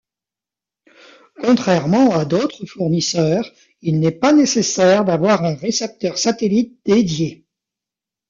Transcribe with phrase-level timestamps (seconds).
[1.43, 3.45] Contrairement à d'autres fournisseurs,
[3.83, 7.45] il n'est pas nécessaire d'avoir un récepteur satellite dédié.